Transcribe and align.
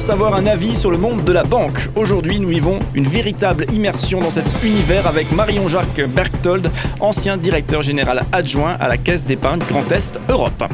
sans 0.00 0.06
savoir 0.06 0.34
un 0.34 0.46
avis 0.46 0.74
sur 0.74 0.90
le 0.90 0.96
monde 0.96 1.24
de 1.24 1.32
la 1.32 1.44
banque. 1.44 1.78
Aujourd'hui, 1.94 2.40
nous 2.40 2.48
vivons 2.48 2.78
une 2.94 3.06
véritable 3.06 3.66
immersion 3.72 4.20
dans 4.20 4.30
cet 4.30 4.46
univers 4.64 5.06
avec 5.06 5.30
Marion-Jacques 5.30 6.00
Berchtold, 6.08 6.70
ancien 7.00 7.36
directeur 7.36 7.82
général 7.82 8.24
adjoint 8.32 8.76
à 8.80 8.88
la 8.88 8.96
Caisse 8.96 9.24
d'épargne 9.24 9.60
Grand 9.68 9.90
Est 9.92 10.18
Europe. 10.28 10.64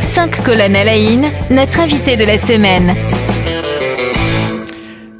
Cinq 0.00 0.42
colonnes 0.44 0.76
à 0.76 0.84
la 0.84 0.94
notre 1.50 1.80
invité 1.80 2.16
de 2.16 2.24
la 2.24 2.38
semaine. 2.38 2.94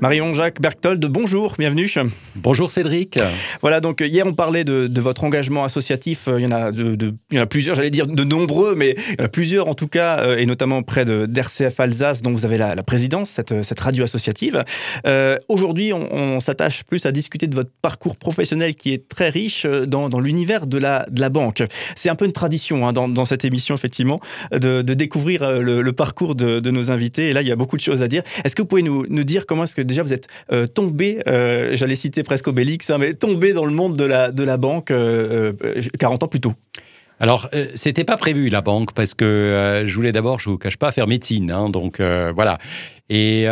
Marion-Jacques 0.04 0.60
Berchtold, 0.60 1.02
bonjour, 1.06 1.54
bienvenue. 1.58 1.90
Bonjour 2.36 2.70
Cédric. 2.70 3.18
Voilà, 3.62 3.80
donc 3.80 4.02
euh, 4.02 4.06
hier 4.06 4.26
on 4.26 4.34
parlait 4.34 4.62
de, 4.62 5.00
votre 5.00 5.24
engagement 5.24 5.64
associatif. 5.64 6.28
Euh, 6.28 6.38
il 6.38 6.42
y 6.42 6.46
en 6.46 6.50
a, 6.50 6.72
de, 6.72 7.14
il 7.30 7.38
y 7.38 7.40
en 7.40 7.44
a 7.44 7.46
plusieurs, 7.46 7.74
j'allais 7.74 7.88
dire 7.88 8.06
de 8.06 8.22
nombreux, 8.22 8.74
mais 8.74 8.96
il 9.08 9.16
y 9.18 9.22
en 9.22 9.24
a 9.24 9.28
plusieurs 9.28 9.66
en 9.66 9.72
tout 9.72 9.88
cas, 9.88 10.18
euh, 10.18 10.36
et 10.36 10.44
notamment 10.44 10.82
près 10.82 11.06
d'RCF 11.06 11.80
Alsace, 11.80 12.20
dont 12.20 12.32
vous 12.32 12.44
avez 12.44 12.58
la, 12.58 12.82
présidence, 12.82 13.30
cette, 13.30 13.62
cette, 13.62 13.80
radio 13.80 14.04
associative. 14.04 14.62
Aujourd'hui, 15.48 15.94
on, 15.94 16.38
s'attache 16.40 16.84
plus 16.84 17.06
à 17.06 17.12
discuter 17.12 17.46
de 17.46 17.54
votre 17.54 17.70
parcours 17.80 18.18
professionnel 18.18 18.74
qui 18.74 18.92
est 18.92 19.08
très 19.08 19.30
riche 19.30 19.64
dans, 19.64 20.10
dans 20.10 20.20
l'univers 20.20 20.66
de 20.66 20.76
la, 20.76 21.06
de 21.10 21.22
la 21.22 21.30
banque. 21.30 21.62
C'est 21.96 22.10
un 22.10 22.14
peu 22.14 22.26
une 22.26 22.32
tradition 22.34 22.86
hein, 22.86 22.92
dans, 22.92 23.08
dans, 23.08 23.24
cette 23.24 23.46
émission, 23.46 23.74
effectivement, 23.74 24.20
de, 24.52 24.82
découvrir 24.82 25.60
le, 25.60 25.92
parcours 25.92 26.34
de, 26.34 26.70
nos 26.70 26.90
invités. 26.90 27.30
Et 27.30 27.32
là, 27.32 27.40
il 27.40 27.48
y 27.48 27.52
a 27.52 27.56
beaucoup 27.56 27.78
de 27.78 27.82
choses 27.82 28.02
à 28.02 28.08
dire. 28.08 28.22
Est-ce 28.44 28.54
que 28.54 28.60
vous 28.60 28.68
pouvez 28.68 28.82
nous, 28.82 29.06
nous 29.08 29.24
dire 29.24 29.46
comment 29.46 29.64
est-ce 29.64 29.74
que 29.74 29.93
déjà 29.94 30.02
vous 30.02 30.12
êtes 30.12 30.28
euh, 30.52 30.66
tombé, 30.66 31.20
euh, 31.26 31.74
j'allais 31.76 31.94
citer 31.94 32.22
presque 32.22 32.48
Obélix, 32.48 32.90
hein, 32.90 32.98
mais 32.98 33.14
tombé 33.14 33.52
dans 33.52 33.64
le 33.64 33.72
monde 33.72 33.96
de 33.96 34.04
la, 34.04 34.30
de 34.30 34.44
la 34.44 34.56
banque 34.56 34.88
40 34.88 34.92
euh, 34.92 35.52
ans 36.08 36.28
plus 36.28 36.40
tôt 36.40 36.54
alors, 37.20 37.48
c'était 37.76 38.02
pas 38.02 38.16
prévu 38.16 38.48
la 38.48 38.60
banque 38.60 38.92
parce 38.92 39.14
que 39.14 39.84
je 39.86 39.94
voulais 39.94 40.10
d'abord, 40.10 40.40
je 40.40 40.50
vous 40.50 40.58
cache 40.58 40.76
pas, 40.76 40.90
faire 40.90 41.06
médecine. 41.06 41.52
Hein, 41.52 41.68
donc 41.68 42.00
voilà. 42.00 42.58
Et 43.08 43.46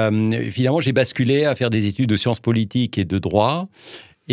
finalement, 0.51 0.81
j'ai 0.81 0.93
basculé 0.93 1.45
à 1.45 1.55
faire 1.55 1.71
des 1.71 1.87
études 1.87 2.09
de 2.09 2.17
sciences 2.17 2.41
politiques 2.41 2.99
et 2.99 3.05
de 3.05 3.19
droit. 3.21 3.69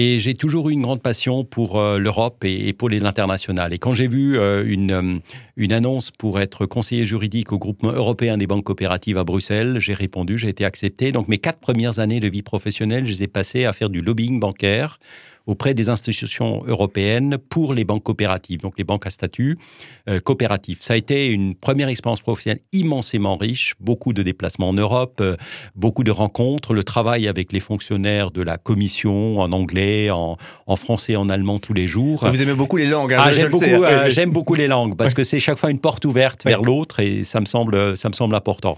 Et 0.02 0.18
j'ai 0.18 0.34
toujours 0.34 0.70
eu 0.70 0.72
une 0.72 0.82
grande 0.82 1.02
passion 1.02 1.44
pour 1.44 1.78
euh, 1.78 1.98
l'Europe 1.98 2.46
et, 2.46 2.72
pour 2.72 2.88
l'international. 2.88 3.74
Et 3.74 3.80
quand 3.80 3.94
j'ai 3.94 4.08
vu 4.08 4.40
euh, 4.40 4.64
une, 4.66 4.92
euh, 4.92 5.20
une 5.58 5.74
annonce 5.74 6.10
pour 6.10 6.40
être 6.40 6.66
conseiller 6.66 7.04
juridique 7.04 7.52
au 7.52 7.58
groupe 7.58 7.84
européen 7.84 8.38
des 8.38 8.48
banques 8.48 8.64
coopératives 8.64 9.18
à 9.18 9.26
Bruxelles, 9.26 9.80
j'ai 9.82 9.94
répondu, 9.94 10.38
j'ai 10.38 10.48
été 10.48 10.64
accepté. 10.64 11.12
Donc 11.12 11.28
mes 11.28 11.38
quatre 11.38 11.60
premières 11.60 12.00
années 12.00 12.22
de 12.22 12.30
vie 12.30 12.44
professionnelle, 12.44 13.06
je 13.06 13.12
les 13.12 13.24
ai 13.24 13.28
passées 13.28 13.66
à 13.66 13.74
faire 13.74 13.90
du 13.90 14.00
lobbying 14.00 14.40
bancaire 14.40 15.00
auprès 15.48 15.74
des 15.74 15.90
institutions 15.90 16.64
européennes 16.66 17.38
pour 17.50 17.74
les 17.74 17.84
banques 17.84 18.04
coopératives, 18.04 18.62
donc 18.62 18.74
les 18.78 18.84
banques 18.84 19.08
à 19.08 19.10
statut 19.10 19.58
euh, 20.08 20.20
coopératif. 20.20 20.80
Ça 20.82 20.94
a 20.94 20.98
été 20.98 21.28
une 21.28 21.56
première 21.56 21.88
expérience 21.88 22.22
professionnelle 22.22 22.62
immensément 22.72 23.38
riche, 23.38 23.74
beaucoup 23.80 24.14
de 24.14 24.22
déplacements 24.22 24.70
en 24.70 24.74
Europe, 24.74 25.20
euh, 25.22 25.36
beaucoup 25.76 26.04
de 26.04 26.12
rencontres, 26.12 26.74
le 26.74 26.84
travail 26.84 27.28
avec 27.28 27.52
les 27.52 27.60
fonctionnaires 27.60 28.32
de 28.32 28.42
la 28.42 28.58
commission 28.58 29.40
en 29.40 29.52
anglais, 29.52 30.10
en, 30.12 30.38
français, 30.76 31.16
en 31.16 31.30
allemand 31.30 31.58
tous 31.58 31.74
les 31.74 31.88
jours. 31.88 32.26
Vous 32.28 32.42
aimez 32.42 32.54
beaucoup 32.54 32.78
les 32.78 32.88
langues. 32.88 33.14
Hein, 33.14 33.20
ah, 33.20 33.32
j'aime 33.32 33.50
beaucoup, 33.50 33.66
euh, 33.66 34.26
beaucoup, 34.28 34.56
les 34.56 34.68
langues 34.68 34.96
parce 34.96 35.14
que 35.14 35.24
c'est 35.24 35.40
chaque 35.40 35.58
fois 35.58 35.72
une 35.72 35.80
porte 35.80 36.06
ouverte 36.06 36.46
vers 36.46 36.62
l'autre 36.62 37.00
et 37.00 37.24
ça 37.24 37.40
me 37.40 37.46
semble, 37.46 37.98
ça 37.98 38.10
me 38.10 38.14
semble 38.14 38.36
important. 38.36 38.78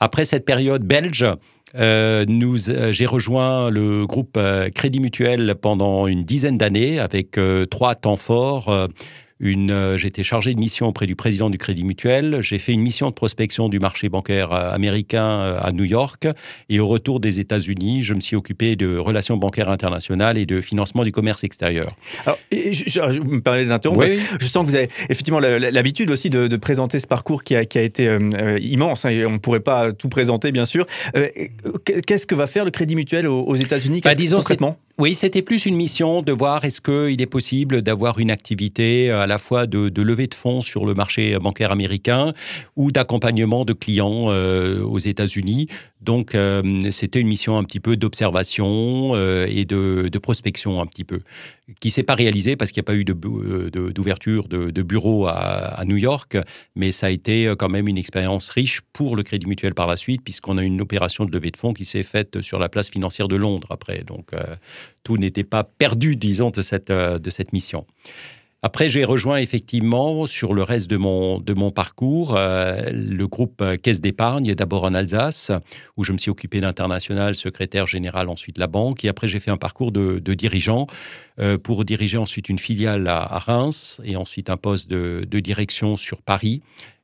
Après 0.00 0.24
cette 0.24 0.44
période 0.44 0.84
belge, 0.84 1.26
euh, 1.76 2.24
euh, 2.68 2.92
j'ai 2.92 3.06
rejoint 3.06 3.70
le 3.70 4.06
groupe 4.06 4.36
euh, 4.36 4.70
Crédit 4.70 5.00
Mutuel 5.00 5.54
pendant 5.54 6.06
une 6.06 6.24
dizaine 6.24 6.58
d'années 6.58 6.98
avec 6.98 7.38
trois 7.70 7.94
temps 7.94 8.16
forts 8.16 8.88
une, 9.40 9.70
euh, 9.70 9.96
été 9.96 10.22
chargé 10.22 10.54
de 10.54 10.60
mission 10.60 10.86
auprès 10.86 11.06
du 11.06 11.16
président 11.16 11.50
du 11.50 11.58
Crédit 11.58 11.84
Mutuel. 11.84 12.40
J'ai 12.42 12.58
fait 12.58 12.72
une 12.72 12.82
mission 12.82 13.08
de 13.08 13.14
prospection 13.14 13.68
du 13.68 13.78
marché 13.78 14.08
bancaire 14.08 14.52
euh, 14.52 14.70
américain 14.70 15.30
euh, 15.30 15.58
à 15.60 15.72
New 15.72 15.84
York. 15.84 16.26
Et 16.68 16.78
au 16.78 16.86
retour 16.86 17.20
des 17.20 17.40
États-Unis, 17.40 18.02
je 18.02 18.14
me 18.14 18.20
suis 18.20 18.36
occupé 18.36 18.76
de 18.76 18.96
relations 18.96 19.36
bancaires 19.36 19.70
internationales 19.70 20.36
et 20.36 20.46
de 20.46 20.60
financement 20.60 21.04
du 21.04 21.12
commerce 21.12 21.42
extérieur. 21.42 21.96
Alors, 22.26 22.38
je, 22.52 23.20
me 23.20 23.40
permets 23.40 23.64
d'interrompre. 23.64 24.04
Je 24.06 24.46
sens 24.46 24.64
que 24.64 24.70
vous 24.70 24.76
avez 24.76 24.90
effectivement 25.08 25.40
l'habitude 25.40 26.10
aussi 26.10 26.28
de, 26.28 26.56
présenter 26.56 26.98
ce 27.00 27.06
parcours 27.06 27.42
qui 27.42 27.56
a, 27.56 27.64
qui 27.64 27.78
a 27.78 27.82
été 27.82 28.18
immense. 28.60 29.06
Hein, 29.06 29.10
et 29.10 29.24
on 29.24 29.32
ne 29.32 29.38
pourrait 29.38 29.60
pas 29.60 29.92
tout 29.92 30.10
présenter, 30.10 30.52
bien 30.52 30.66
sûr. 30.66 30.86
Qu'est-ce 32.06 32.26
que 32.26 32.34
va 32.34 32.46
faire 32.46 32.64
le 32.64 32.70
Crédit 32.70 32.96
Mutuel 32.96 33.26
aux, 33.26 33.56
États-Unis? 33.56 34.02
Bah, 34.04 34.12
concrètement? 34.14 34.76
Oui, 35.00 35.14
c'était 35.14 35.40
plus 35.40 35.64
une 35.64 35.76
mission 35.76 36.20
de 36.20 36.30
voir 36.30 36.66
est-ce 36.66 36.82
qu'il 36.82 37.22
est 37.22 37.26
possible 37.26 37.80
d'avoir 37.80 38.18
une 38.18 38.30
activité 38.30 39.10
à 39.10 39.26
la 39.26 39.38
fois 39.38 39.66
de, 39.66 39.88
de, 39.88 40.02
levée 40.02 40.26
de 40.26 40.34
fonds 40.34 40.60
sur 40.60 40.84
le 40.84 40.92
marché 40.92 41.38
bancaire 41.38 41.72
américain 41.72 42.34
ou 42.76 42.92
d'accompagnement 42.92 43.64
de 43.64 43.72
clients 43.72 44.26
euh, 44.28 44.84
aux 44.84 44.98
États-Unis. 44.98 45.68
Donc, 46.00 46.34
euh, 46.34 46.90
c'était 46.92 47.20
une 47.20 47.28
mission 47.28 47.58
un 47.58 47.64
petit 47.64 47.80
peu 47.80 47.96
d'observation 47.96 49.12
euh, 49.14 49.46
et 49.48 49.64
de, 49.64 50.10
prospection 50.18 50.80
un 50.80 50.86
petit 50.86 51.04
peu, 51.04 51.20
qui 51.80 51.90
s'est 51.90 52.02
pas 52.02 52.14
réalisée 52.14 52.56
parce 52.56 52.72
qu'il 52.72 52.80
n'y 52.80 52.84
a 52.84 52.90
pas 52.90 52.94
eu 52.94 53.04
d'ouverture 53.04 54.48
de, 54.48 54.64
de, 54.64 54.70
de, 54.70 54.82
bureau 54.82 55.26
à, 55.26 55.82
New 55.86 55.96
York, 55.96 56.36
mais 56.74 56.92
ça 56.92 57.06
a 57.06 57.10
été 57.10 57.52
quand 57.58 57.68
même 57.68 57.88
une 57.88 57.98
expérience 57.98 58.48
riche 58.50 58.80
pour 58.92 59.16
le 59.16 59.22
Crédit 59.22 59.46
Mutuel 59.46 59.74
par 59.74 59.86
la 59.86 59.96
suite, 59.96 60.22
puisqu'on 60.22 60.58
a 60.58 60.62
une 60.62 60.80
opération 60.80 61.24
de 61.24 61.32
levée 61.32 61.50
de 61.50 61.56
fonds 61.56 61.72
qui 61.72 61.84
s'est 61.84 62.02
faite 62.02 62.42
sur 62.42 62.58
la 62.58 62.68
place 62.68 62.90
financière 62.90 63.28
de 63.28 63.36
Londres 63.36 63.68
après. 63.70 64.02
Donc, 64.04 64.32
tout 65.04 65.16
n'était 65.16 65.44
pas 65.44 65.64
perdu, 65.64 66.16
disons, 66.16 66.50
de 66.50 66.62
cette 66.62 67.52
mission. 67.52 67.86
Après, 68.62 68.90
j'ai 68.90 69.04
rejoint 69.04 69.38
effectivement 69.38 70.26
sur 70.26 70.52
le 70.52 70.62
reste 70.62 70.90
de 70.90 70.98
mon, 70.98 71.38
de 71.40 71.54
mon 71.54 71.70
parcours 71.70 72.36
euh, 72.36 72.90
le 72.92 73.26
groupe 73.26 73.62
euh, 73.62 73.78
Caisse 73.78 74.02
d'épargne, 74.02 74.54
d'abord 74.54 74.84
en 74.84 74.92
Alsace, 74.92 75.50
où 75.96 76.04
je 76.04 76.12
me 76.12 76.18
suis 76.18 76.30
occupé 76.30 76.60
d'international, 76.60 77.34
secrétaire 77.34 77.86
général, 77.86 78.28
ensuite 78.28 78.58
la 78.58 78.66
banque. 78.66 79.02
Et 79.02 79.08
après, 79.08 79.28
j'ai 79.28 79.40
fait 79.40 79.50
un 79.50 79.56
parcours 79.56 79.92
de, 79.92 80.18
dirigeant 80.34 80.88
euh, 81.38 81.56
pour 81.56 81.86
diriger 81.86 82.18
ensuite 82.18 82.50
une 82.50 82.58
filiale 82.58 83.08
à, 83.08 83.38
Reims 83.38 84.02
et 84.04 84.16
ensuite 84.16 84.50
un 84.50 84.58
poste 84.58 84.90
de, 84.90 85.26
de 85.26 85.40
direction 85.40 85.96
sur 85.96 86.20
Paris. 86.20 86.60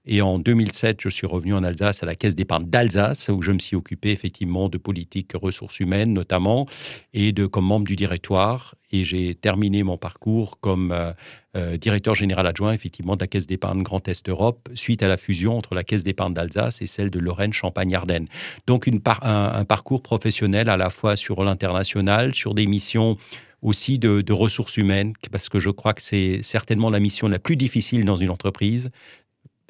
Et 0.07 0.23
en 0.23 0.39
2007, 0.39 1.01
je 1.01 1.09
suis 1.09 1.27
revenu 1.27 1.55
en 1.55 1.65
Alsace 1.65 2.03
à 2.03 2.07
la 2.07 2.15
Caisse 2.15 2.37
d'épargne 2.37 2.67
d'Alsace, 2.67 3.29
où 3.29 3.43
je 3.43 3.51
me 3.51 3.59
suis 3.59 3.77
occupé 3.77 4.11
effectivement 4.11 4.69
de 4.69 4.79
politique 4.79 5.33
ressources 5.35 5.81
humaines 5.81 6.13
notamment, 6.13 6.67
et 7.13 7.33
de 7.33 7.47
comme 7.47 7.67
membre 7.67 7.87
du 7.87 7.97
directoire. 7.97 8.75
Et 8.93 9.05
j'ai 9.05 9.35
terminé 9.35 9.83
mon 9.83 9.99
parcours 9.99 10.61
comme 10.61 10.93
euh, 10.93 11.13
euh, 11.57 11.77
directeur 11.77 12.15
général 12.15 12.47
adjoint 12.47 12.73
effectivement 12.73 13.17
de 13.17 13.23
la 13.23 13.27
Caisse 13.27 13.47
d'épargne 13.47 13.83
Grand 13.83 14.07
Est 14.09 14.29
Europe, 14.29 14.69
suite 14.75 15.03
à 15.03 15.09
la 15.09 15.17
fusion 15.17 15.59
entre 15.59 15.75
la 15.75 15.83
Caisse 15.83 16.05
d'épargne 16.05 16.35
d'Alsace 16.35 16.83
et 16.83 16.87
celle 16.87 17.11
de 17.11 17.19
Lorraine 17.19 17.53
Champagne-Ardenne. 17.53 18.29
Donc 18.67 18.87
une 18.87 19.01
un, 19.23 19.65
parcours 19.65 20.03
professionnel 20.03 20.69
à 20.69 20.77
la 20.77 20.91
fois 20.91 21.17
sur 21.17 21.43
l'international, 21.43 22.35
sur 22.35 22.55
des 22.55 22.67
missions 22.67 23.17
aussi 23.63 23.99
de, 23.99 24.33
ressources 24.33 24.77
humaines, 24.77 25.15
parce 25.33 25.49
que 25.49 25.59
je 25.59 25.71
crois 25.71 25.95
que 25.95 26.03
c'est 26.03 26.41
certainement 26.43 26.91
la 26.91 27.01
mission 27.01 27.27
la 27.27 27.39
plus 27.39 27.57
difficile 27.57 28.05
dans 28.05 28.17
une 28.17 28.31
entreprise, 28.31 28.91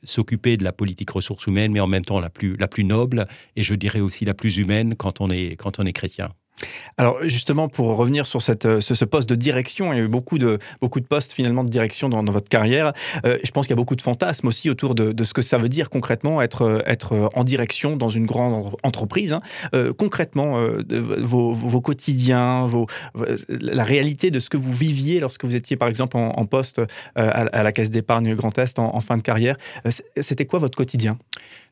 s'occuper 0.09 0.57
de 0.57 0.65
la 0.65 0.73
politique 0.73 1.11
ressources 1.11 1.47
humaines, 1.47 1.73
mais 1.73 1.81
en 1.81 1.87
même 1.87 2.05
temps 2.05 2.21
la 2.21 2.31
plus, 2.31 2.57
la 2.57 2.69
plus 2.69 2.85
noble 2.85 3.27
et 3.57 3.63
je 3.63 3.75
dirais 3.75 4.01
aussi 4.01 4.25
la 4.25 4.35
plus 4.35 4.57
humaine 4.59 4.95
quand 4.97 5.21
on 5.21 5.31
est, 5.31 5.57
quand 5.57 5.79
on 5.79 5.85
est 5.85 5.93
chrétien. 5.93 6.33
Alors 6.99 7.19
justement, 7.25 7.69
pour 7.69 7.95
revenir 7.97 8.27
sur 8.27 8.41
euh, 8.49 8.81
ce, 8.81 9.05
poste 9.05 9.29
de 9.29 9.35
direction, 9.35 9.93
il 9.93 9.99
y 9.99 10.01
a 10.01 10.05
eu 10.05 10.09
beaucoup 10.09 10.39
de, 10.39 10.59
beaucoup 10.81 11.01
de 11.01 11.05
postes 11.05 11.33
finalement 11.33 11.65
de 11.65 11.71
direction 11.71 12.09
dans, 12.09 12.25
votre 12.25 12.49
carrière. 12.49 12.93
Euh, 13.25 13.37
je 13.45 13.51
pense 13.51 13.67
qu'il 13.67 13.73
y 13.73 13.79
a 13.79 13.83
beaucoup 13.83 13.97
de 13.97 14.03
fantasmes 14.03 14.49
aussi 14.49 14.71
autour 14.71 14.95
de, 14.95 15.25
ce 15.25 15.35
que 15.35 15.43
ça 15.43 15.59
veut 15.59 15.69
dire 15.69 15.91
concrètement 15.91 16.41
être, 16.41 16.83
être 16.87 17.31
en 17.35 17.45
direction 17.45 17.97
dans 17.97 18.09
une 18.09 18.27
grande 18.27 18.75
entreprise. 18.83 19.33
Hein. 19.33 19.41
Euh, 19.75 19.93
concrètement, 19.93 20.59
vos, 21.21 21.81
quotidiens, 21.81 22.67
vos, 22.67 22.87
la 23.49 23.85
réalité 23.85 24.31
de 24.31 24.39
ce 24.39 24.49
que 24.49 24.57
vous 24.57 24.73
viviez 24.73 25.21
lorsque 25.21 25.45
vous 25.45 25.55
étiez 25.55 25.77
par 25.77 25.89
exemple 25.89 26.17
en, 26.17 26.47
poste 26.47 26.81
à, 27.15 27.63
la 27.63 27.73
Caisse 27.73 27.91
d'épargne 27.91 28.35
Grand 28.35 28.57
Est 28.59 28.79
en, 28.79 29.01
fin 29.01 29.17
de 29.17 29.23
carrière, 29.23 29.57
c'était 30.19 30.47
quoi 30.47 30.59
votre 30.59 30.77
quotidien? 30.77 31.19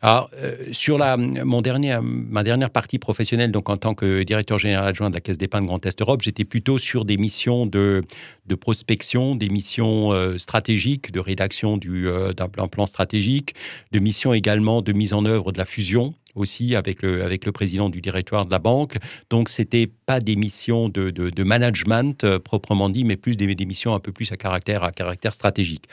Alors, 0.02 0.30
sur 0.72 0.98
la, 0.98 1.16
mon 1.16 1.62
dernier, 1.62 1.98
ma 2.02 2.42
dernière 2.42 2.68
partie 2.68 2.98
professionnelle, 2.98 3.50
donc 3.50 3.70
en 3.70 3.78
tant 3.78 3.94
que 3.94 4.22
directeur 4.22 4.58
général 4.58 4.88
adjoint 4.88 5.08
de 5.08 5.14
la 5.14 5.22
Caisse 5.22 5.38
d'épargne 5.38 5.64
Grand 5.64 5.84
Est 5.86 5.98
Europe, 6.02 6.20
j'étais 6.20 6.44
plutôt 6.44 6.76
sur 6.76 7.06
des 7.06 7.16
missions 7.16 7.64
de, 7.64 8.02
de 8.46 8.54
prospection, 8.54 9.34
des 9.34 9.48
missions 9.48 10.12
euh, 10.12 10.36
stratégiques, 10.36 11.10
de 11.10 11.20
rédaction 11.20 11.80
euh, 11.86 12.32
d'un 12.32 12.48
plan, 12.48 12.68
plan 12.68 12.86
stratégique, 12.86 13.54
de 13.92 13.98
missions 13.98 14.34
également 14.34 14.82
de 14.82 14.92
mise 14.92 15.14
en 15.14 15.24
œuvre 15.24 15.52
de 15.52 15.58
la 15.58 15.64
fusion 15.64 16.14
aussi 16.34 16.74
avec 16.74 17.02
le, 17.02 17.22
avec 17.22 17.46
le 17.46 17.52
président 17.52 17.88
du 17.88 18.00
directoire 18.00 18.44
de 18.44 18.50
la 18.50 18.58
banque. 18.58 18.96
Donc, 19.30 19.48
ce 19.48 19.62
n'était 19.62 19.86
pas 19.86 20.18
des 20.18 20.34
missions 20.34 20.88
de, 20.88 21.10
de, 21.10 21.44
management 21.44 22.24
euh, 22.24 22.40
proprement 22.40 22.90
dit, 22.90 23.04
mais 23.04 23.16
plus 23.16 23.36
des, 23.36 23.54
des, 23.54 23.66
missions 23.66 23.94
un 23.94 24.00
peu 24.00 24.10
plus 24.10 24.32
à 24.32 24.36
caractère, 24.36 24.82
à 24.82 24.90
caractère 24.90 25.32
stratégique. 25.32 25.84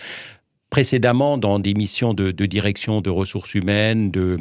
Précédemment 0.72 1.38
dans 1.38 1.60
des 1.60 1.74
missions 1.74 2.14
de, 2.14 2.32
direction 2.32 3.02
de 3.02 3.10
ressources 3.10 3.54
humaines, 3.54 4.10
de, 4.10 4.38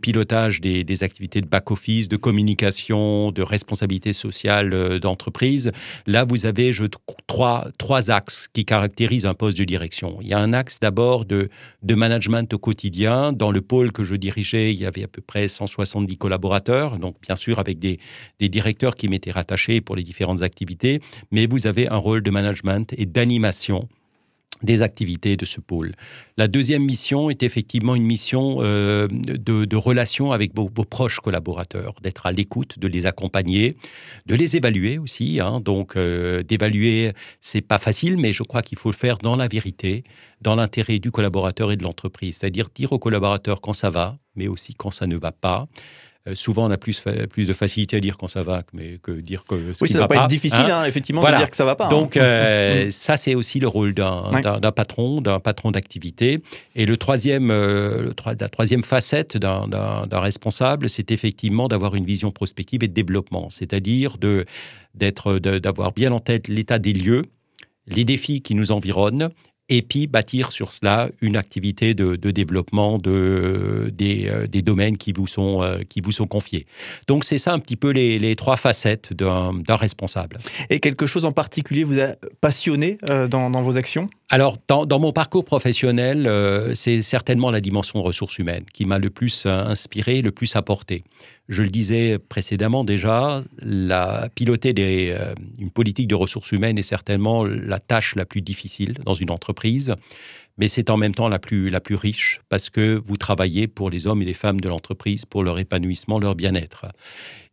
pilotage 0.00 0.60
des, 0.62 1.02
activités 1.04 1.42
de 1.42 1.46
back-office, 1.46 2.08
de 2.08 2.16
communication, 2.16 3.30
de 3.30 3.42
responsabilité 3.42 4.14
sociale 4.14 4.72
euh, 4.72 4.98
d'entreprise. 4.98 5.70
Là, 6.06 6.24
vous 6.24 6.46
avez 6.46 6.72
je, 6.72 6.84
trois, 7.26 7.68
trois 7.76 8.10
axes 8.10 8.48
qui 8.54 8.64
caractérisent 8.64 9.26
un 9.26 9.34
poste 9.34 9.58
de 9.58 9.64
direction. 9.64 10.16
Il 10.22 10.28
y 10.28 10.32
a 10.32 10.38
un 10.38 10.54
axe 10.54 10.80
d'abord 10.80 11.26
de, 11.26 11.50
management 11.86 12.52
au 12.54 12.58
quotidien. 12.58 13.32
Dans 13.32 13.50
le 13.50 13.60
pôle 13.60 13.92
que 13.92 14.02
je 14.02 14.14
dirigeais, 14.14 14.72
il 14.72 14.80
y 14.80 14.86
avait 14.86 15.04
à 15.04 15.08
peu 15.08 15.20
près 15.20 15.46
170 15.46 16.16
collaborateurs, 16.16 16.98
donc 16.98 17.16
bien 17.20 17.36
sûr 17.36 17.58
avec 17.58 17.78
des 17.78 17.98
directeurs 18.40 18.96
qui 18.96 19.08
m'étaient 19.08 19.30
rattachés 19.30 19.82
pour 19.82 19.94
les 19.94 20.02
différentes 20.02 20.40
activités, 20.40 21.02
mais 21.30 21.46
vous 21.46 21.66
avez 21.66 21.86
un 21.88 21.96
rôle 21.96 22.22
de 22.22 22.30
management 22.30 22.94
et 22.96 23.04
d'animation 23.04 23.88
des 24.62 24.82
activités 24.82 25.36
de 25.36 25.44
ce 25.44 25.60
pôle. 25.60 25.92
La 26.36 26.48
deuxième 26.48 26.84
mission 26.84 27.30
est 27.30 27.42
effectivement 27.42 27.94
une 27.94 28.04
mission 28.04 28.58
euh, 28.60 29.08
de, 29.08 29.76
relation 29.76 30.32
avec 30.32 30.54
vos, 30.54 30.68
proches 30.68 31.20
collaborateurs, 31.20 31.94
d'être 32.02 32.26
à 32.26 32.32
l'écoute, 32.32 32.78
de 32.78 32.88
les 32.88 33.06
accompagner, 33.06 33.76
de 34.26 34.34
les 34.34 34.56
évaluer 34.56 34.98
aussi. 34.98 35.40
Hein. 35.40 35.60
Donc, 35.60 35.96
euh, 35.96 36.42
d'évaluer, 36.42 37.12
c'est 37.40 37.60
pas 37.60 37.78
facile, 37.78 38.16
mais 38.18 38.32
je 38.32 38.42
crois 38.42 38.62
qu'il 38.62 38.78
faut 38.78 38.90
le 38.90 38.96
faire 38.96 39.18
dans 39.18 39.36
la 39.36 39.48
vérité, 39.48 40.04
dans 40.40 40.54
l'intérêt 40.54 40.98
du 40.98 41.10
collaborateur 41.10 41.72
et 41.72 41.76
de 41.76 41.82
l'entreprise. 41.82 42.36
C'est-à-dire 42.36 42.68
dire 42.74 42.92
au 42.92 42.98
collaborateur 42.98 43.60
quand 43.60 43.72
ça 43.72 43.90
va, 43.90 44.18
mais 44.34 44.48
aussi 44.48 44.74
quand 44.74 44.90
ça 44.90 45.06
ne 45.06 45.16
va 45.16 45.32
pas. 45.32 45.68
Euh, 46.26 46.34
souvent, 46.34 46.66
on 46.66 46.70
a 46.70 46.76
plus, 46.76 47.02
plus 47.30 47.46
de 47.46 47.52
facilité 47.52 47.96
à 47.96 48.00
dire 48.00 48.16
quand 48.16 48.28
ça 48.28 48.42
va 48.42 48.62
mais 48.72 48.98
que 49.02 49.12
dire 49.12 49.44
que 49.44 49.72
ce 49.72 49.78
oui, 49.82 49.88
ça 49.88 50.00
va 50.00 50.08
pas. 50.08 50.16
être 50.16 50.26
difficile, 50.26 50.58
hein. 50.60 50.80
Hein, 50.80 50.84
effectivement, 50.84 51.22
de 51.22 51.36
dire 51.36 51.50
que 51.50 51.56
ça 51.56 51.64
va 51.64 51.76
pas. 51.76 51.86
Hein. 51.86 51.88
Donc, 51.88 52.16
euh, 52.16 52.90
ça, 52.90 53.16
c'est 53.16 53.34
aussi 53.34 53.60
le 53.60 53.68
rôle 53.68 53.94
d'un 53.94 54.72
patron, 54.74 55.20
d'un 55.20 55.40
patron 55.40 55.70
d'activité. 55.70 56.42
Et 56.74 56.86
le 56.86 56.96
troisième, 56.96 57.50
euh, 57.50 58.12
la 58.40 58.48
troisième 58.48 58.82
facette 58.82 59.36
d'un 59.36 60.08
responsable, 60.12 60.88
c'est 60.88 61.10
effectivement 61.10 61.68
d'avoir 61.68 61.94
une 61.94 62.04
vision 62.04 62.30
prospective 62.30 62.82
et 62.82 62.88
de 62.88 62.94
développement, 62.94 63.48
c'est-à-dire 63.50 64.16
d'avoir 64.94 65.92
bien 65.92 66.12
en 66.12 66.20
tête 66.20 66.48
l'état 66.48 66.78
des 66.78 66.92
lieux, 66.92 67.22
les 67.86 68.04
défis 68.04 68.40
qui 68.40 68.54
nous 68.54 68.72
environnent 68.72 69.30
et 69.68 69.82
puis 69.82 70.06
bâtir 70.06 70.52
sur 70.52 70.72
cela 70.72 71.08
une 71.20 71.36
activité 71.36 71.94
de, 71.94 72.16
développement 72.30 72.98
de, 72.98 73.92
des, 73.92 74.28
euh, 74.28 74.46
des, 74.46 74.62
domaines 74.62 74.96
qui 74.96 75.12
vous 75.12 75.26
sont, 75.26 75.62
euh, 75.62 75.80
qui 75.88 76.00
vous 76.00 76.12
sont 76.12 76.26
confiés. 76.26 76.66
Donc 77.08 77.24
c'est 77.24 77.38
ça 77.38 77.52
un 77.52 77.58
petit 77.58 77.76
peu 77.76 77.90
les, 77.90 78.18
les 78.18 78.36
trois 78.36 78.56
facettes 78.56 79.12
d'un 79.12 79.52
responsable. 79.68 80.38
Et 80.70 80.80
quelque 80.80 81.06
chose 81.06 81.24
en 81.24 81.32
particulier 81.32 81.84
vous 81.84 81.98
a 81.98 82.14
passionné 82.40 82.98
euh, 83.10 83.28
dans, 83.28 83.50
vos 83.62 83.76
actions? 83.76 84.08
Alors 84.28 84.58
dans, 84.66 84.98
mon 84.98 85.12
parcours 85.12 85.44
professionnel, 85.44 86.28
c'est 86.74 87.02
certainement 87.02 87.50
la 87.52 87.60
dimension 87.60 88.02
ressources 88.02 88.38
humaines 88.38 88.64
qui 88.72 88.84
m'a 88.84 88.98
le 88.98 89.08
plus 89.08 89.46
inspiré, 89.46 90.20
le 90.20 90.32
plus 90.32 90.56
apporté. 90.56 91.04
Je 91.48 91.62
le 91.62 91.68
disais 91.68 92.18
précédemment 92.18 92.82
déjà, 92.82 93.42
la, 93.62 94.28
piloter 94.34 94.74
euh, 94.78 95.32
une 95.60 95.70
politique 95.70 96.08
de 96.08 96.16
ressources 96.16 96.50
humaines 96.50 96.76
est 96.76 96.82
certainement 96.82 97.44
la 97.44 97.78
tâche 97.78 98.16
la 98.16 98.24
plus 98.24 98.42
difficile 98.42 98.94
dans 99.04 99.14
une 99.14 99.30
entreprise, 99.30 99.94
mais 100.58 100.68
c'est 100.68 100.90
en 100.90 100.96
même 100.96 101.14
temps 101.14 101.28
la 101.28 101.38
plus, 101.38 101.68
la 101.68 101.80
plus 101.80 101.94
riche 101.94 102.40
parce 102.48 102.70
que 102.70 103.02
vous 103.06 103.16
travaillez 103.16 103.66
pour 103.66 103.90
les 103.90 104.06
hommes 104.06 104.22
et 104.22 104.24
les 104.24 104.34
femmes 104.34 104.60
de 104.60 104.68
l'entreprise, 104.68 105.24
pour 105.24 105.42
leur 105.42 105.58
épanouissement, 105.58 106.18
leur 106.18 106.34
bien-être. 106.34 106.86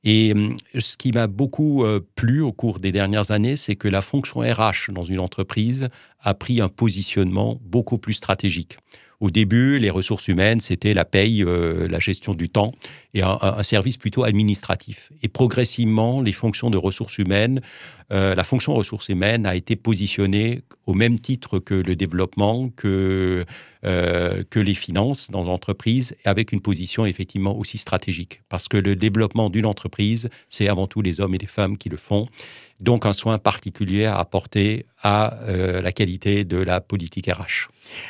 Et 0.03 0.33
euh, 0.35 0.50
ce 0.77 0.97
qui 0.97 1.11
m'a 1.11 1.27
beaucoup 1.27 1.85
euh, 1.85 2.00
plu 2.15 2.41
au 2.41 2.51
cours 2.51 2.79
des 2.79 2.91
dernières 2.91 3.31
années, 3.31 3.55
c'est 3.55 3.75
que 3.75 3.88
la 3.88 4.01
fonction 4.01 4.41
RH 4.41 4.91
dans 4.91 5.03
une 5.03 5.19
entreprise 5.19 5.89
a 6.19 6.33
pris 6.33 6.61
un 6.61 6.69
positionnement 6.69 7.59
beaucoup 7.63 7.97
plus 7.97 8.13
stratégique. 8.13 8.77
Au 9.23 9.31
début, 9.31 9.79
les 9.79 9.89
ressources 9.89 10.27
humaines, 10.27 10.59
c'était 10.59 10.93
la 10.93 11.05
paye, 11.05 11.45
euh, 11.45 11.87
la 11.87 11.99
gestion 11.99 12.33
du 12.33 12.49
temps 12.49 12.73
et 13.13 13.21
un, 13.21 13.63
service 13.63 13.95
plutôt 13.95 14.25
administratif. 14.25 15.13
Et 15.21 15.29
progressivement, 15.29 16.19
les 16.19 16.33
fonctions 16.33 16.69
de 16.69 16.75
ressources 16.75 17.17
humaines, 17.19 17.61
euh, 18.11 18.35
la 18.35 18.43
fonction 18.43 18.73
ressources 18.73 19.07
humaines 19.07 19.45
a 19.45 19.55
été 19.55 19.77
positionnée 19.77 20.63
au 20.87 20.93
même 20.93 21.17
titre 21.17 21.59
que 21.59 21.73
le 21.73 21.95
développement, 21.95 22.67
que, 22.75 23.45
euh, 23.85 24.43
que 24.49 24.59
les 24.59 24.73
finances 24.73 25.31
dans 25.31 25.45
l'entreprise, 25.45 26.17
avec 26.25 26.51
une 26.51 26.59
position 26.59 27.05
effectivement 27.05 27.57
aussi 27.57 27.77
stratégique. 27.77 28.41
Parce 28.49 28.67
que 28.67 28.75
le 28.75 28.97
développement 28.97 29.49
d'une 29.49 29.67
entreprise, 29.67 30.29
c'est 30.49 30.67
avant 30.67 30.87
tout 30.87 31.01
les 31.01 31.21
hommes 31.21 31.35
et 31.35 31.37
les 31.37 31.47
femmes 31.47 31.77
qui 31.77 31.87
le 31.87 31.97
font 31.97 32.27
donc 32.83 33.06
un 33.06 33.13
soin 33.13 33.38
particulier 33.39 34.06
à 34.06 34.19
apporter 34.19 34.85
à 35.01 35.39
euh, 35.47 35.81
la 35.81 35.91
qualité 35.91 36.44
de 36.44 36.57
la 36.57 36.81
politique 36.81 37.27
RH. 37.27 37.69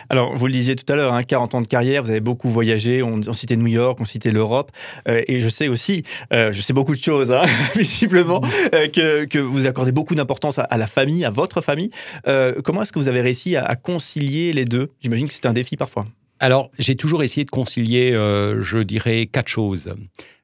Alors, 0.09 0.35
vous 0.35 0.47
le 0.47 0.53
disiez 0.53 0.75
tout 0.75 0.91
à 0.91 0.95
l'heure, 0.95 1.25
40 1.25 1.53
hein, 1.53 1.57
ans 1.57 1.61
de 1.61 1.67
carrière, 1.67 2.03
vous 2.03 2.09
avez 2.09 2.19
beaucoup 2.19 2.49
voyagé, 2.49 3.03
on, 3.03 3.33
citait 3.33 3.55
New 3.55 3.67
York, 3.67 3.99
on 3.99 4.05
citait 4.05 4.31
l'Europe, 4.31 4.71
euh, 5.07 5.23
et 5.27 5.39
je 5.39 5.49
sais 5.49 5.67
aussi, 5.67 6.03
euh, 6.33 6.51
je 6.51 6.61
sais 6.61 6.73
beaucoup 6.73 6.95
de 6.95 7.01
choses, 7.01 7.31
hein, 7.31 7.43
visiblement, 7.75 8.41
que, 8.41 9.39
vous 9.39 9.65
accordez 9.65 9.91
beaucoup 9.91 10.15
d'importance 10.15 10.59
à, 10.59 10.77
la 10.77 10.87
famille, 10.87 11.25
à 11.25 11.29
votre 11.29 11.61
famille. 11.61 11.91
comment 12.63 12.81
est-ce 12.81 12.91
que 12.91 12.99
vous 12.99 13.07
avez 13.07 13.21
réussi 13.21 13.55
à, 13.55 13.75
concilier 13.75 14.53
les 14.53 14.65
deux? 14.65 14.89
J'imagine 15.01 15.27
que 15.27 15.33
c'est 15.33 15.45
un 15.45 15.53
défi 15.53 15.77
parfois. 15.77 16.05
Alors, 16.39 16.69
j'ai 16.79 16.95
toujours 16.95 17.23
essayé 17.23 17.45
de 17.45 17.51
concilier, 17.51 18.11
je 18.13 18.79
dirais, 18.79 19.27
quatre 19.27 19.47
choses. 19.47 19.93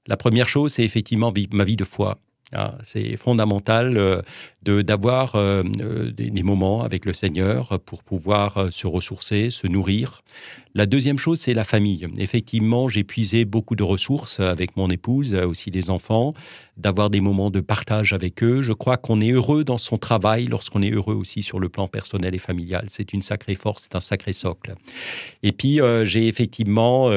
La 0.08 0.18
première 0.18 0.48
chose, 0.48 0.74
c'est 0.74 0.84
effectivement 0.84 1.34
ma 1.52 1.64
vie 1.64 1.76
de 1.76 1.84
foi. 1.84 2.18
Ah, 2.52 2.76
c'est 2.84 3.16
fondamental 3.16 3.96
euh, 3.98 4.22
d'avoir 4.84 5.36
euh, 5.36 5.62
euh, 5.82 6.12
des, 6.12 6.42
moments 6.42 6.82
avec 6.82 7.06
le 7.06 7.14
Seigneur 7.14 7.80
pour 7.86 8.02
pouvoir 8.02 8.74
se 8.74 8.88
ressourcer, 8.88 9.52
se 9.52 9.68
nourrir. 9.68 10.24
La 10.74 10.88
deuxième 10.88 11.20
chose, 11.20 11.40
c'est 11.40 11.54
la 11.54 11.64
famille. 11.64 12.08
Effectivement, 12.18 12.90
j'ai 12.90 13.04
puisé 13.04 13.46
beaucoup 13.46 13.76
de 13.76 13.84
ressources 13.84 14.40
avec 14.40 14.78
mon 14.78 14.90
épouse, 14.90 15.36
aussi 15.36 15.70
les 15.70 15.92
enfants, 15.92 16.34
d'avoir 16.78 17.12
des 17.12 17.22
moments 17.22 17.52
de 17.52 17.60
partage 17.60 18.14
avec 18.14 18.44
eux. 18.44 18.64
Je 18.64 18.74
crois 18.74 18.98
qu'on 18.98 19.22
est 19.22 19.32
heureux 19.32 19.64
dans 19.64 19.78
son 19.78 20.00
travail 20.00 20.46
lorsqu'on 20.48 20.82
est 20.82 20.92
heureux 20.92 21.16
aussi 21.16 21.44
sur 21.44 21.60
le 21.60 21.70
plan 21.70 21.88
personnel 21.88 22.34
et 22.34 22.40
familial. 22.40 22.86
C'est 22.88 23.14
une 23.14 23.22
sacrée 23.22 23.56
force, 23.56 23.84
c'est 23.84 23.96
un 23.96 24.00
sacré 24.00 24.34
socle. 24.34 24.74
Et 25.44 25.52
puis, 25.52 25.80
j'ai 26.04 26.28
effectivement 26.28 27.10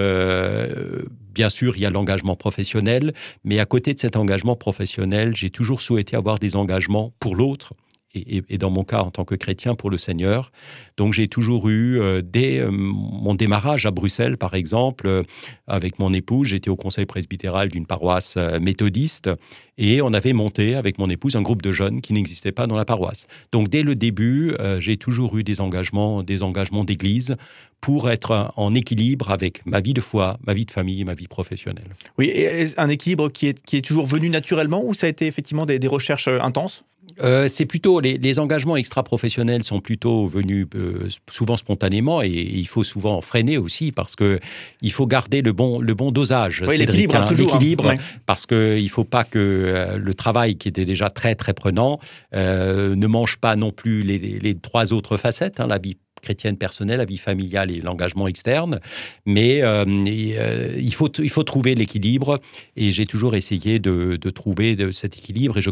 bien 1.34 1.48
sûr, 1.48 1.76
il 1.76 1.82
y 1.82 1.86
a 1.86 1.90
l'engagement 1.90 2.36
professionnel, 2.36 3.12
mais 3.44 3.58
à 3.58 3.66
côté 3.66 3.94
de 3.94 3.98
cet 3.98 4.16
engagement 4.16 4.56
professionnel, 4.56 5.34
j'ai 5.36 5.50
toujours 5.50 5.82
souhaité 5.82 6.16
avoir 6.16 6.38
des 6.38 6.56
engagements 6.56 7.12
pour 7.20 7.36
l'autre. 7.36 7.74
Et, 8.14 8.58
dans 8.58 8.70
mon 8.70 8.84
cas, 8.84 9.00
en 9.00 9.10
tant 9.10 9.24
que 9.24 9.34
chrétien, 9.34 9.74
pour 9.74 9.88
le 9.88 9.96
Seigneur. 9.96 10.52
Donc 10.98 11.14
j'ai 11.14 11.28
toujours 11.28 11.70
eu, 11.70 11.98
euh, 11.98 12.20
dès 12.22 12.58
euh, 12.58 12.70
mon 12.70 13.34
démarrage 13.34 13.86
à 13.86 13.90
Bruxelles, 13.90 14.36
par 14.36 14.54
exemple, 14.54 15.06
euh, 15.06 15.22
avec 15.66 15.98
mon 15.98 16.12
épouse, 16.12 16.48
j'étais 16.48 16.68
au 16.68 16.76
conseil 16.76 17.06
presbytéral 17.06 17.70
d'une 17.70 17.86
paroisse 17.86 18.36
méthodiste, 18.60 19.30
et 19.78 20.02
on 20.02 20.12
avait 20.12 20.34
monté 20.34 20.74
avec 20.74 20.98
mon 20.98 21.08
épouse 21.08 21.36
un 21.36 21.42
groupe 21.42 21.62
de 21.62 21.72
jeunes 21.72 22.02
qui 22.02 22.12
n'existait 22.12 22.52
pas 22.52 22.66
dans 22.66 22.76
la 22.76 22.84
paroisse. 22.84 23.26
Donc 23.50 23.68
dès 23.68 23.82
le 23.82 23.94
début, 23.94 24.54
j'ai 24.78 24.98
toujours 24.98 25.38
eu 25.38 25.44
des 25.44 25.60
engagements, 25.60 26.22
des 26.22 26.42
engagements 26.42 26.84
d'église 26.84 27.36
pour 27.82 28.08
être 28.08 28.52
en 28.56 28.74
équilibre 28.74 29.30
avec 29.30 29.66
ma 29.66 29.80
vie 29.80 29.92
de 29.92 30.00
foi, 30.00 30.38
ma 30.46 30.54
vie 30.54 30.64
de 30.64 30.70
famille 30.70 31.00
et 31.00 31.04
ma 31.04 31.14
vie 31.14 31.26
professionnelle. 31.26 31.88
Oui, 32.16 32.28
et 32.28 32.68
un 32.78 32.88
équilibre 32.88 33.28
qui 33.30 33.48
est, 33.48 33.60
qui 33.60 33.76
est 33.76 33.82
toujours 33.82 34.06
venu 34.06 34.30
naturellement 34.30 34.82
ou 34.84 34.94
ça 34.94 35.06
a 35.06 35.10
été 35.10 35.26
effectivement 35.26 35.66
des, 35.66 35.78
recherches 35.88 36.28
intenses? 36.28 36.84
Euh, 37.20 37.48
c'est 37.48 37.66
plutôt 37.66 38.00
les, 38.00 38.38
engagements 38.38 38.76
extra-professionnels 38.76 39.62
sont 39.62 39.80
plutôt 39.80 40.26
venus 40.26 40.66
euh, 40.74 41.08
souvent 41.30 41.56
spontanément 41.56 42.22
et, 42.22 42.28
il 42.28 42.66
faut 42.66 42.84
souvent 42.84 43.20
freiner 43.20 43.58
aussi 43.58 43.92
parce 43.92 44.16
que 44.16 44.40
il 44.80 44.92
faut 44.92 45.06
garder 45.06 45.42
le 45.42 45.52
bon 45.52 45.80
le 45.80 45.94
bon 45.94 46.10
dosage. 46.10 46.64
Oui, 46.66 46.78
l'équilibre, 46.78 47.16
hein, 47.16 47.26
toujours. 47.26 47.56
Hein. 47.56 47.96
Parce 48.26 48.46
que 48.46 48.78
il 48.78 48.88
faut 48.88 49.04
pas 49.04 49.24
que 49.24 49.96
le 49.96 50.14
travail 50.14 50.56
qui 50.56 50.68
était 50.68 50.84
déjà 50.84 51.10
très 51.10 51.34
très 51.34 51.52
prenant 51.52 51.98
ne 52.32 53.06
mange 53.06 53.36
pas 53.36 53.56
non 53.56 53.70
plus 53.70 54.02
les, 54.02 54.18
les 54.18 54.54
trois 54.54 54.92
autres 54.92 55.16
facettes, 55.16 55.60
hein, 55.60 55.66
la 55.66 55.78
vie 55.78 55.96
chrétienne 56.22 56.56
personnelle, 56.56 56.98
la 56.98 57.04
vie 57.04 57.18
familiale 57.18 57.70
et 57.70 57.80
l'engagement 57.80 58.26
externe. 58.28 58.80
Mais 59.26 59.62
euh, 59.62 59.84
euh, 59.86 60.76
il, 60.78 60.94
faut, 60.94 61.10
il 61.18 61.28
faut 61.28 61.42
trouver 61.42 61.74
l'équilibre 61.74 62.40
et 62.76 62.92
j'ai 62.92 63.04
toujours 63.06 63.34
essayé 63.34 63.78
de, 63.78 64.16
trouver 64.30 64.76
cet 64.92 65.18
équilibre. 65.18 65.58
Et 65.58 65.62
je, 65.62 65.70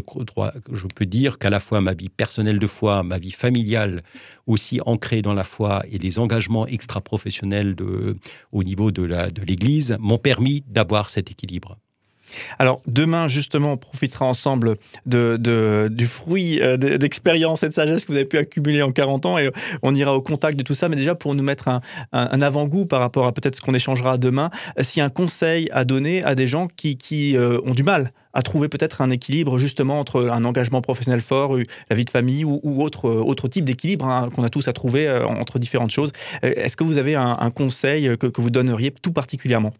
je 0.71 0.87
peux 0.87 1.05
dire 1.07 1.39
qu'à 1.39 1.49
la 1.49 1.59
fois 1.59 1.81
ma 1.81 1.93
vie 1.93 2.09
personnelle 2.09 2.59
de 2.59 2.67
foi, 2.67 3.01
ma 3.01 3.17
vie 3.17 3.31
familiale 3.31 4.03
aussi 4.45 4.79
ancrée 4.85 5.21
dans 5.21 5.33
la 5.33 5.43
foi 5.43 5.83
et 5.91 5.97
les 5.97 6.19
engagements 6.19 6.67
extra-professionnels 6.67 7.75
au 8.51 8.63
niveau 8.63 8.91
de 8.91 9.03
l'Église 9.45 9.95
m'ont 9.99 10.17
permis 10.17 10.63
d'avoir 10.67 11.09
cet 11.09 11.31
équilibre. 11.31 11.77
Alors 12.59 12.81
demain, 12.87 13.27
justement, 13.27 13.73
on 13.73 13.77
profitera 13.77 14.25
ensemble 14.25 14.77
de, 15.05 15.89
du 15.91 16.05
fruit 16.05 16.59
euh, 16.61 16.77
d'expérience 16.77 17.63
et 17.63 17.69
de 17.69 17.73
sagesse 17.73 18.05
que 18.05 18.11
vous 18.11 18.17
avez 18.17 18.25
pu 18.25 18.37
accumuler 18.37 18.81
en 18.81 18.91
40 18.91 19.25
ans 19.25 19.37
et 19.37 19.51
on 19.81 19.95
ira 19.95 20.15
au 20.15 20.21
contact 20.21 20.57
de 20.57 20.63
tout 20.63 20.73
ça. 20.73 20.89
Mais 20.89 20.95
déjà, 20.95 21.15
pour 21.15 21.35
nous 21.35 21.43
mettre 21.43 21.67
un, 21.67 22.41
avant-goût 22.41 22.85
par 22.85 22.99
rapport 22.99 23.25
à 23.25 23.33
peut-être 23.33 23.55
ce 23.55 23.61
qu'on 23.61 23.73
échangera 23.73 24.17
demain, 24.17 24.49
y 24.95 24.99
a 24.99 25.05
un 25.05 25.09
conseil 25.09 25.69
à 25.71 25.85
donner 25.85 26.23
à 26.23 26.35
des 26.35 26.47
gens 26.47 26.67
qui, 26.67 27.37
euh, 27.37 27.59
ont 27.65 27.73
du 27.73 27.83
mal 27.83 28.11
à 28.33 28.41
trouver 28.41 28.69
peut-être 28.69 29.01
un 29.01 29.09
équilibre 29.09 29.57
justement 29.57 29.99
entre 29.99 30.29
un 30.29 30.45
engagement 30.45 30.81
professionnel 30.81 31.19
fort, 31.19 31.57
la 31.89 31.95
vie 31.95 32.05
de 32.05 32.09
famille 32.09 32.45
ou, 32.45 32.81
autre, 32.81 33.47
type 33.49 33.65
d'équilibre 33.65 34.05
hein, 34.05 34.29
qu'on 34.33 34.43
a 34.43 34.49
tous 34.49 34.67
à 34.67 34.73
trouver 34.73 35.07
euh, 35.07 35.25
entre 35.25 35.59
différentes 35.59 35.91
choses. 35.91 36.11
Est-ce 36.41 36.77
que 36.77 36.83
vous 36.83 36.97
avez 36.97 37.15
un, 37.15 37.51
conseil 37.51 38.17
que 38.17 38.41
vous 38.41 38.49
donneriez 38.49 38.91
tout 38.91 39.11
particulièrement? 39.11 39.73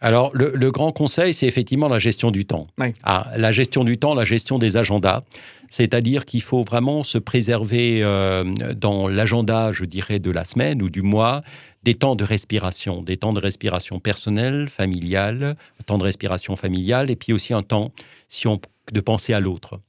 Alors, 0.00 0.30
le, 0.32 0.70
grand 0.70 0.92
conseil, 0.92 1.34
c'est 1.34 1.46
effectivement 1.46 1.88
la 1.88 1.98
gestion 1.98 2.30
du 2.30 2.44
temps. 2.44 2.68
Ah, 3.02 3.32
la 3.36 3.50
gestion 3.50 3.82
du 3.82 3.98
temps, 3.98 4.14
la 4.14 4.24
gestion 4.24 4.58
des 4.58 4.76
agendas. 4.76 5.22
C'est-à-dire 5.70 6.24
qu'il 6.24 6.42
faut 6.42 6.62
vraiment 6.62 7.02
se 7.02 7.18
préserver 7.18 8.02
euh, 8.02 8.44
dans 8.76 9.08
l'agenda, 9.08 9.72
je 9.72 9.84
dirais, 9.84 10.20
de 10.20 10.30
la 10.30 10.44
semaine 10.44 10.82
ou 10.82 10.88
du 10.88 11.02
mois, 11.02 11.42
des 11.82 11.94
temps 11.94 12.14
de 12.14 12.24
respiration, 12.24 13.02
des 13.02 13.16
temps 13.16 13.32
de 13.32 13.40
respiration 13.40 13.98
personnelle, 13.98 14.68
familiale, 14.68 15.56
un 15.80 15.82
temps 15.84 15.98
de 15.98 16.04
respiration 16.04 16.54
familiale, 16.54 17.10
et 17.10 17.16
puis 17.16 17.32
aussi 17.32 17.52
un 17.52 17.62
temps 17.62 17.92
si 18.28 18.46
on, 18.46 18.60
de 18.92 19.00
penser 19.00 19.32
à 19.32 19.40
l'autre. 19.40 19.80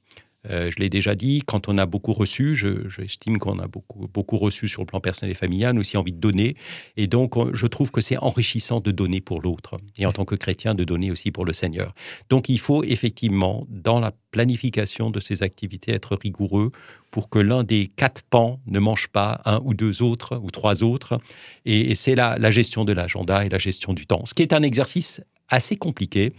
Euh, 0.48 0.70
je 0.70 0.76
l'ai 0.78 0.88
déjà 0.88 1.14
dit, 1.14 1.42
quand 1.44 1.68
on 1.68 1.76
a 1.76 1.86
beaucoup 1.86 2.12
reçu, 2.12 2.56
j'estime 2.56 3.38
qu'on 3.38 3.58
a 3.58 3.66
beaucoup, 3.66 4.08
beaucoup 4.08 4.38
reçu 4.38 4.68
sur 4.68 4.82
le 4.82 4.86
plan 4.86 5.00
personnel 5.00 5.32
et 5.32 5.34
familial, 5.34 5.78
aussi 5.78 5.96
envie 5.96 6.12
de 6.12 6.18
donner. 6.18 6.56
Et 6.96 7.06
donc, 7.06 7.34
je 7.54 7.66
trouve 7.66 7.90
que 7.90 8.00
c'est 8.00 8.16
enrichissant 8.18 8.80
de 8.80 8.90
donner 8.90 9.20
pour 9.20 9.42
l'autre. 9.42 9.78
Et 9.98 10.06
en 10.06 10.12
tant 10.12 10.24
que 10.24 10.34
chrétien, 10.34 10.74
de 10.74 10.84
donner 10.84 11.10
aussi 11.10 11.30
pour 11.30 11.44
le 11.44 11.52
Seigneur. 11.52 11.94
Donc, 12.30 12.48
il 12.48 12.58
faut 12.58 12.82
effectivement, 12.84 13.66
dans 13.68 14.00
la 14.00 14.12
planification 14.30 15.10
de 15.10 15.20
ces 15.20 15.42
activités, 15.42 15.92
être 15.92 16.16
rigoureux 16.16 16.70
pour 17.10 17.28
que 17.28 17.38
l'un 17.38 17.64
des 17.64 17.88
quatre 17.88 18.22
pans 18.22 18.60
ne 18.66 18.78
mange 18.78 19.08
pas 19.08 19.42
un 19.44 19.60
ou 19.64 19.74
deux 19.74 20.02
autres 20.02 20.40
ou 20.42 20.50
trois 20.50 20.82
autres. 20.82 21.18
Et, 21.66 21.94
c'est 21.94 22.14
la 22.14 22.50
gestion 22.50 22.84
de 22.84 22.92
l'agenda 22.92 23.44
et 23.44 23.48
la 23.48 23.58
gestion 23.58 23.92
du 23.92 24.06
temps. 24.06 24.24
Ce 24.24 24.32
qui 24.32 24.42
est 24.42 24.52
un 24.54 24.62
exercice 24.62 25.20
assez 25.50 25.76
compliqué 25.76 26.32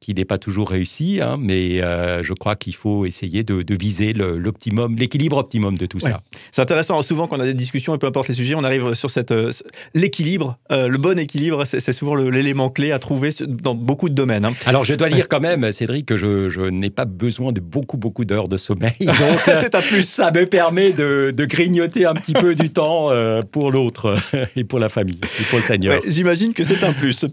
qui 0.00 0.14
n'est 0.14 0.24
pas 0.24 0.38
toujours 0.38 0.70
réussi, 0.70 1.20
hein, 1.20 1.36
mais 1.40 1.82
euh, 1.82 2.22
je 2.22 2.32
crois 2.32 2.54
qu'il 2.54 2.74
faut 2.74 3.04
essayer 3.04 3.42
de, 3.42 3.64
viser 3.74 4.12
l'optimum, 4.12 4.96
l'équilibre 4.96 5.38
optimum 5.38 5.76
de 5.76 5.86
tout 5.86 5.98
ça. 5.98 6.20
C'est 6.52 6.62
intéressant, 6.62 7.02
souvent 7.02 7.26
quand 7.26 7.36
on 7.38 7.40
a 7.40 7.46
des 7.46 7.54
discussions, 7.54 7.94
et 7.94 7.98
peu 7.98 8.06
importe 8.06 8.28
les 8.28 8.34
sujets, 8.34 8.54
on 8.54 8.64
arrive 8.64 8.94
sur 8.94 9.10
cette 9.10 9.32
euh, 9.32 9.50
l'équilibre, 9.94 10.56
euh, 10.70 10.88
le 10.88 10.98
bon 10.98 11.18
équilibre, 11.18 11.64
c'est 11.64 11.92
souvent 11.92 12.14
l'élément 12.14 12.70
clé 12.70 12.92
à 12.92 12.98
trouver 12.98 13.30
dans 13.40 13.74
beaucoup 13.74 14.08
de 14.08 14.14
domaines. 14.14 14.44
Hein. 14.44 14.54
Alors 14.66 14.84
je 14.84 14.94
dois 14.94 15.08
dire 15.10 15.28
quand 15.28 15.40
même, 15.40 15.70
Cédric, 15.72 16.06
que 16.06 16.16
je, 16.16 16.68
n'ai 16.68 16.90
pas 16.90 17.04
besoin 17.04 17.52
de 17.52 17.60
beaucoup, 17.60 17.96
beaucoup 17.96 18.24
d'heures 18.24 18.48
de 18.48 18.56
sommeil, 18.56 18.94
donc 19.00 19.40
c'est 19.46 19.74
un 19.74 19.82
plus. 19.82 20.08
Ça 20.08 20.30
me 20.30 20.46
permet 20.46 20.92
de, 20.92 21.34
grignoter 21.48 22.04
un 22.04 22.14
petit 22.14 22.34
peu 22.34 22.54
du 22.54 22.70
temps 22.70 23.10
pour 23.50 23.72
l'autre 23.72 24.16
et 24.56 24.64
pour 24.64 24.78
la 24.78 24.88
famille, 24.88 25.18
et 25.40 25.44
pour 25.44 25.58
le 25.58 25.64
Seigneur. 25.64 26.00
J'imagine 26.06 26.52
que 26.54 26.62
c'est 26.62 26.84
un 26.84 26.92
plus. 26.92 27.24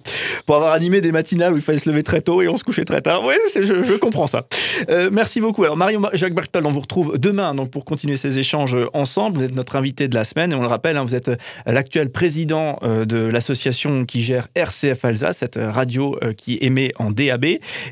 Pour 0.46 0.56
avoir 0.56 0.74
animé 0.74 1.02
des 1.02 1.12
matinales 1.12 1.54
où 1.54 1.58
il 1.58 1.62
fallait 1.62 1.80
se 1.80 1.90
lever 1.90 2.04
très 2.04 2.22
tôt 2.22 2.42
et 2.42 2.48
on 2.48 2.55
se 2.58 2.64
couchait 2.64 2.86
très 2.86 3.02
tard. 3.02 3.24
Oui, 3.24 3.36
je, 3.56 3.98
comprends 3.98 4.28
ça. 4.28 4.48
Euh, 4.90 5.10
merci 5.12 5.42
beaucoup. 5.42 5.64
Alors, 5.64 5.78
Marion 5.78 6.02
Jacques 6.14 6.34
Berthold, 6.34 6.66
on 6.66 6.72
vous 6.72 6.80
retrouve 6.80 7.18
demain 7.18 7.56
donc, 7.56 7.72
pour 7.72 7.86
continuer 7.86 8.18
ces 8.18 8.38
échanges 8.38 8.78
ensemble. 8.94 9.38
Vous 9.38 9.44
êtes 9.44 9.56
notre 9.56 9.76
invité 9.76 10.08
de 10.08 10.16
la 10.16 10.24
semaine 10.24 10.52
et 10.52 10.56
on 10.56 10.62
le 10.62 10.68
rappelle, 10.68 10.98
hein, 10.98 11.04
vous 11.04 11.16
êtes 11.16 11.30
euh, 11.30 11.36
l'actuel 11.66 12.12
président 12.12 12.80
euh, 12.84 13.06
de 13.06 13.18
l'association 13.18 14.06
qui 14.06 14.22
gère 14.22 14.48
RCF 14.56 15.06
Alsace, 15.06 15.38
cette 15.38 15.60
radio 15.62 16.18
qui 16.38 16.58
émet 16.62 16.92
en 16.98 17.12
DAB. 17.12 17.46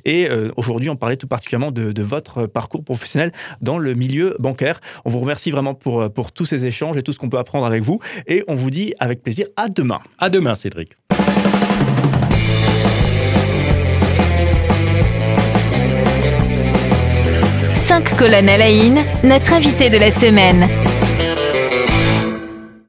Et 0.05 0.29
aujourd'hui, 0.55 0.89
on 0.89 0.95
parlait 0.95 1.15
tout 1.15 1.27
particulièrement 1.27 1.71
de, 1.71 1.91
de, 1.91 2.03
votre 2.03 2.45
parcours 2.45 2.83
professionnel 2.83 3.31
dans 3.61 3.77
le 3.77 3.93
milieu 3.93 4.35
bancaire. 4.39 4.79
On 5.05 5.09
vous 5.09 5.19
remercie 5.19 5.51
vraiment 5.51 5.73
pour, 5.73 6.11
pour 6.11 6.31
tous 6.31 6.45
ces 6.45 6.65
échanges 6.65 6.97
et 6.97 7.01
tout 7.01 7.11
ce 7.11 7.19
qu'on 7.19 7.29
peut 7.29 7.37
apprendre 7.37 7.65
avec 7.65 7.83
vous. 7.83 7.99
Et 8.27 8.43
on 8.47 8.55
vous 8.55 8.69
dit 8.69 8.93
avec 8.99 9.23
plaisir 9.23 9.47
à 9.55 9.69
demain. 9.69 9.99
À 10.19 10.29
demain, 10.29 10.55
Cédric. 10.55 10.91
Colonnes 18.01 18.49
à 18.49 18.57
la 18.57 18.69
notre 19.23 19.53
invité 19.53 19.89
de 19.89 19.97
la 19.97 20.11
semaine. 20.11 20.67